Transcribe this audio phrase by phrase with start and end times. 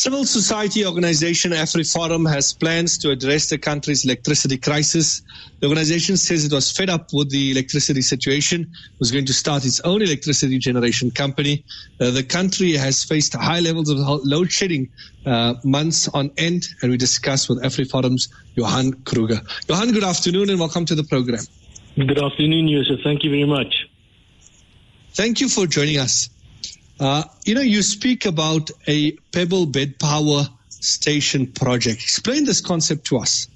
[0.00, 5.22] Civil society organization AfriForum has plans to address the country's electricity crisis.
[5.58, 9.64] The organization says it was fed up with the electricity situation, was going to start
[9.64, 11.64] its own electricity generation company.
[12.00, 14.88] Uh, the country has faced high levels of load shedding
[15.26, 19.40] uh, months on end, and we discuss with AfriForum's Johan Kruger.
[19.68, 21.42] Johan, good afternoon and welcome to the program.
[21.96, 23.00] Good afternoon, Yusuf.
[23.02, 23.74] Thank you very much.
[25.14, 26.30] Thank you for joining us.
[27.00, 32.02] Uh, you know, you speak about a pebble bed power station project.
[32.02, 33.46] Explain this concept to us.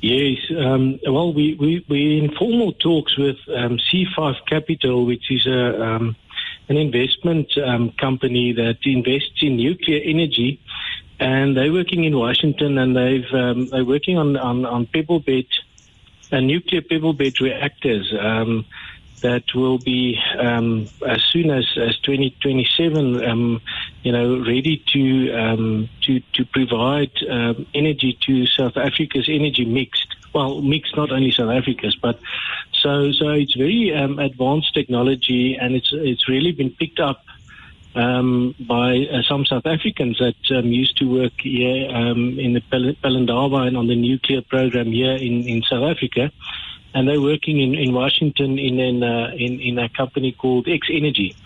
[0.00, 5.46] Yes, um, well, we, we, we're in formal talks with um, C5 Capital, which is
[5.46, 6.16] a, um,
[6.68, 10.60] an investment um, company that invests in nuclear energy.
[11.18, 15.46] And they're working in Washington and they've, um, they're working on, on, on pebble bed,
[16.30, 18.12] uh, nuclear pebble bed reactors.
[19.22, 23.62] That will be um, as soon as, as 2027, um,
[24.02, 30.14] you know, ready to um, to to provide um, energy to South Africa's energy mixed.
[30.34, 32.20] Well, mixed not only South Africa's, but
[32.72, 37.24] so so it's very um, advanced technology, and it's it's really been picked up
[37.96, 43.66] um, by uh, some South Africans that used to work here um, in the Pelindaba
[43.66, 46.30] and on the nuclear program here in, in South Africa
[46.96, 51.36] and they're working in, in Washington in uh, in, in a company called X Energy.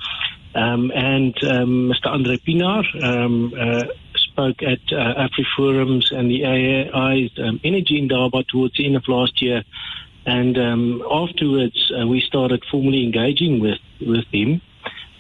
[0.55, 2.07] Um, and um, Mr.
[2.07, 3.85] Andre Pienaar um, uh,
[4.15, 9.43] spoke at uh, AfriForums and the AI's um, Energy Indaba towards the end of last
[9.43, 9.65] year.
[10.25, 14.61] And um, afterwards, uh, we started formally engaging with, with him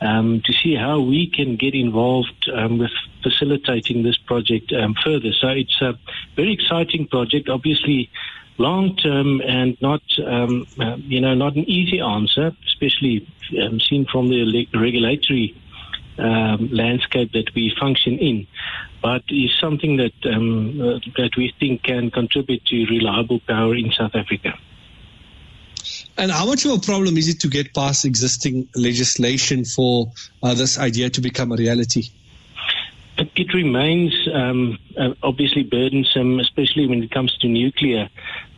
[0.00, 2.92] um, to see how we can get involved um, with
[3.22, 5.32] facilitating this project um, further.
[5.32, 5.98] So it's a
[6.36, 7.48] very exciting project.
[7.48, 8.10] Obviously,
[8.60, 13.26] long term and not, um, uh, you know, not an easy answer, especially
[13.62, 15.56] um, seen from the regulatory
[16.18, 18.46] um, landscape that we function in,
[19.02, 23.90] but is something that um, uh, that we think can contribute to reliable power in
[23.92, 24.52] South Africa.
[26.18, 30.12] And how much of a problem is it to get past existing legislation for
[30.42, 32.10] uh, this idea to become a reality?
[33.36, 38.08] It remains um, uh, obviously burdensome, especially when it comes to nuclear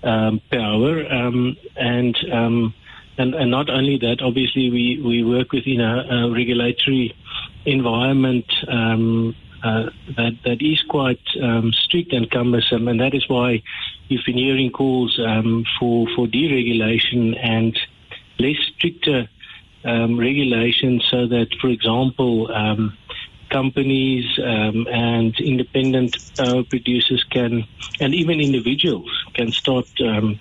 [0.03, 2.75] um, hour, Um, and, um,
[3.19, 7.15] and, and not only that, obviously we, we work within a, a regulatory
[7.65, 13.63] environment um, uh, that that is quite um, strict and cumbersome, and that is why
[14.09, 17.79] you've been hearing calls um, for for deregulation and
[18.41, 19.29] less stricter
[19.85, 22.51] regulations, so that, for example,
[23.53, 27.65] companies um, and independent power producers can,
[28.01, 30.41] and even individuals can start um,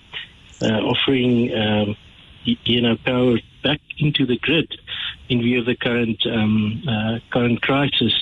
[0.62, 1.96] uh, offering, um,
[2.44, 4.74] you know, power back into the grid
[5.30, 8.14] in view of the current um, uh, current crisis.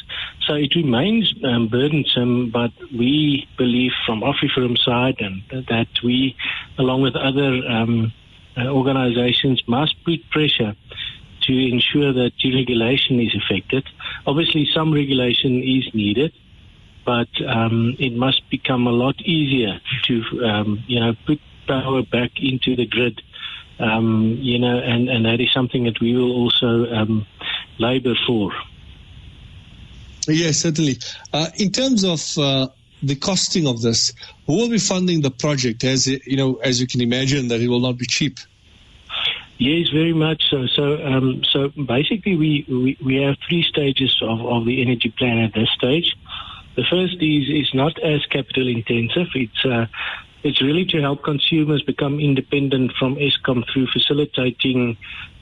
[0.46, 6.36] So it remains um, burdensome, but we believe from AfriForum side and that we,
[6.78, 8.12] along with other um,
[8.58, 10.76] uh, organizations, must put pressure
[11.50, 13.84] to ensure that deregulation is effective.
[14.28, 16.32] Obviously, some regulation is needed,
[17.06, 22.32] but um, it must become a lot easier to, um, you know, put power back
[22.40, 23.22] into the grid.
[23.80, 27.26] Um, you know, and, and that is something that we will also um,
[27.80, 28.52] labour for.
[30.28, 30.98] Yes, certainly.
[31.34, 32.68] Uh, in terms of uh,
[33.02, 34.14] the costing of this,
[34.46, 35.84] who will be funding the project?
[35.84, 38.38] As you know, as you can imagine, that it will not be cheap.
[39.60, 40.68] Yes, very much so.
[40.68, 45.38] So, um, so basically, we, we, we have three stages of, of the energy plan
[45.40, 46.16] at this stage.
[46.78, 49.28] The first is is not as capital intensive.
[49.36, 49.88] It's uh,
[50.44, 54.96] it's really to help consumers become independent from Eskom through facilitating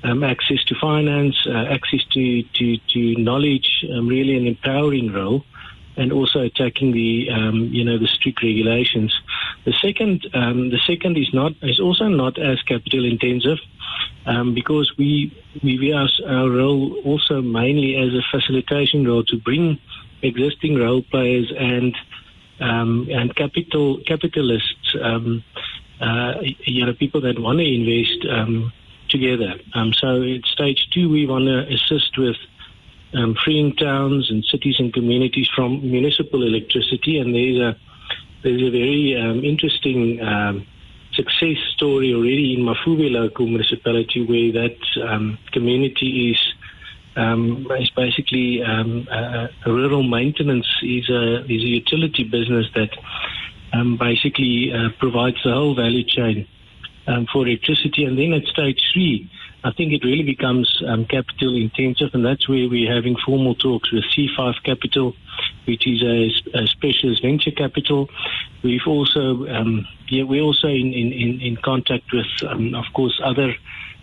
[0.03, 5.45] um, access to finance, uh, access to to, to knowledge, um, really an empowering role,
[5.95, 9.13] and also attacking the um, you know the strict regulations.
[9.67, 13.59] The second um, the second is not is also not as capital intensive
[14.25, 19.77] um, because we we view our, role also mainly as a facilitation role to bring
[20.22, 21.94] existing role players and
[22.62, 25.44] um, and capital capitalists, um,
[26.00, 28.71] uh, you know, people that want to invest um,
[29.09, 29.56] together.
[29.74, 32.38] Um, so at stage two, we want to assist with
[33.13, 37.77] um, freeing towns and cities and communities from municipal electricity, and there's a
[38.47, 40.19] there's a very um, interesting
[41.11, 44.77] success story already in Mafube local municipality where that
[45.09, 46.53] um, community is
[47.17, 49.05] um, is basically um,
[49.65, 52.91] rural maintenance is a is a utility business that
[53.73, 56.47] um, basically uh, provides the whole value chain
[57.07, 58.05] um, for electricity.
[58.05, 59.29] And then at stage three,
[59.63, 63.91] I think it really becomes um, capital intensive, and that's where we're having formal talks
[63.91, 65.13] with C5 Capital
[65.68, 68.10] which is a, a specialist venture capital.
[68.64, 73.54] We've also, um, yeah, we're also in, in, in contact with, um, of course, other,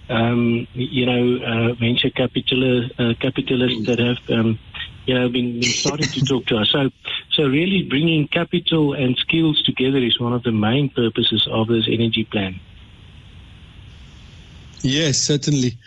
[0.08, 4.58] um, you know, uh, venture capital, uh, capitalists that have, um,
[5.06, 6.70] you know, been, been starting to talk to us.
[6.70, 6.90] So,
[7.32, 11.88] so really bringing capital and skills together is one of the main purposes of this
[11.90, 12.60] energy plan.
[14.82, 15.78] Yes, certainly.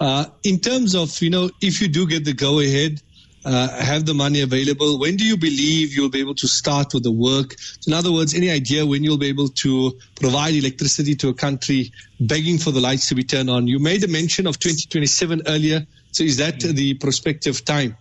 [0.00, 3.00] Uh, in terms of, you know, if you do get the go ahead,
[3.44, 7.02] uh, have the money available, when do you believe you'll be able to start with
[7.02, 7.54] the work?
[7.58, 11.34] So in other words, any idea when you'll be able to provide electricity to a
[11.34, 13.66] country begging for the lights to be turned on?
[13.66, 15.86] You made a mention of 2027 earlier.
[16.12, 17.96] So is that the prospective time?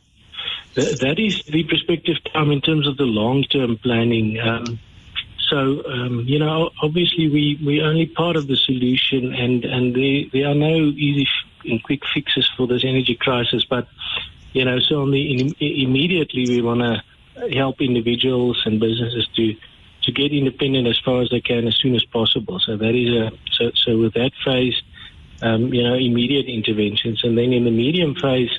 [0.76, 4.40] That is the prospective time in terms of the long term planning.
[4.40, 4.80] Um,
[5.50, 10.26] so, um, you know, obviously we, we're only part of the solution and, and there,
[10.32, 11.28] there are no easy
[11.66, 13.66] and quick fixes for this energy crisis.
[13.66, 13.88] But,
[14.54, 17.04] you know, so on the, in, immediately we want to
[17.54, 19.56] help individuals and businesses to,
[20.04, 22.60] to get independent as far as they can as soon as possible.
[22.60, 24.82] So that is a, so, so with that phase,
[25.42, 27.24] um, you know, immediate interventions.
[27.24, 28.52] And then in the medium phase,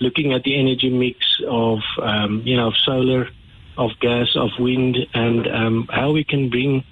[0.00, 3.28] looking at the energy mix of, um, you know, of solar,
[3.78, 6.84] of gas, of wind, and um, how we can bring,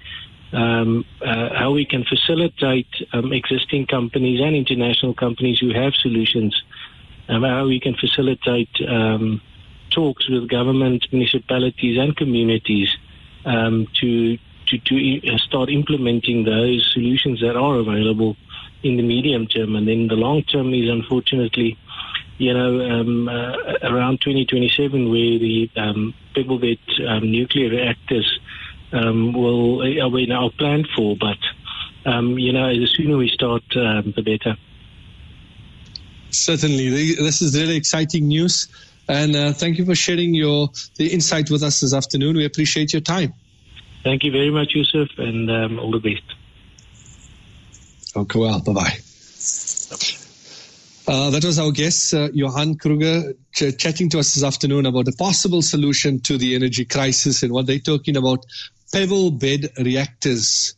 [0.52, 6.62] um, uh, how we can facilitate um, existing companies and international companies who have solutions,
[7.28, 9.40] how we can facilitate um,
[9.90, 12.88] talks with government, municipalities, and communities
[13.44, 18.34] um, to to, to start implementing those solutions that are available
[18.82, 21.78] in the medium term, and then the long term is unfortunately
[22.38, 28.40] you know, um, uh, around 2027, where the um, Pebble Bed um, nuclear reactors
[28.92, 31.16] um, will are we now planned for.
[31.16, 31.38] But
[32.04, 34.56] um, you know, the sooner we start, um, the better.
[36.42, 38.68] Certainly, this is really exciting news,
[39.08, 42.36] and uh, thank you for sharing your the insight with us this afternoon.
[42.36, 43.32] We appreciate your time.
[44.02, 46.22] Thank you very much, Yusuf, and all the best.
[48.16, 48.98] Okay, well, bye bye.
[51.06, 55.06] Uh, that was our guest, uh, Johan Kruger, ch- chatting to us this afternoon about
[55.06, 58.46] a possible solution to the energy crisis and what they're talking about
[58.90, 60.74] pebble bed reactors.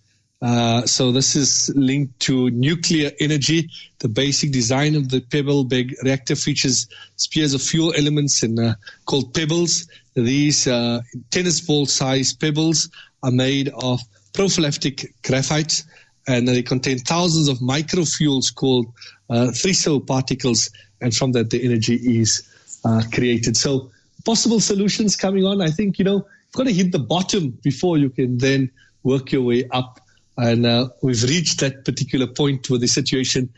[0.47, 3.69] Uh, so this is linked to nuclear energy.
[3.99, 8.75] The basic design of the pebble bed reactor features spheres of fuel elements and uh,
[9.07, 9.89] called pebbles.
[10.15, 11.01] These uh,
[11.33, 12.89] tennis ball sized pebbles
[13.25, 14.01] are made of
[14.35, 15.83] pyrolytic graphite
[16.29, 18.87] and they contain thousands of microfuels called
[19.31, 20.71] uh, TRISO particles,
[21.01, 22.49] and from that the energy is
[22.85, 23.57] uh, created.
[23.57, 23.91] So
[24.25, 25.61] possible solutions coming on.
[25.61, 28.71] I think you know you've got to hit the bottom before you can then
[29.03, 30.01] work your way up.
[30.37, 33.53] And uh, we've reached that particular point where the situation